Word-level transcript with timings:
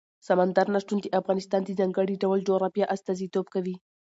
سمندر 0.27 0.67
نه 0.73 0.79
شتون 0.83 0.97
د 1.01 1.07
افغانستان 1.19 1.61
د 1.63 1.69
ځانګړي 1.79 2.15
ډول 2.23 2.39
جغرافیه 2.47 2.85
استازیتوب 2.95 3.45
کوي. 3.53 3.75